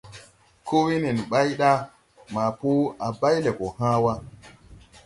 [0.67, 1.71] Koo wee nen ɓay ɗa
[2.33, 2.69] maa po
[3.05, 4.13] a bay lɛ gɔ hãã wa.